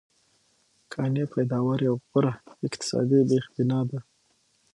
کانې 0.91 1.23
پیداوار 1.33 1.79
یې 1.85 1.91
غوره 2.09 2.33
اقتصادي 2.65 3.19
بېخبنا 3.29 3.79
ده. 3.89 3.99